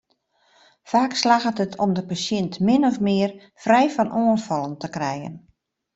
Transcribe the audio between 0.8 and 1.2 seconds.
Faak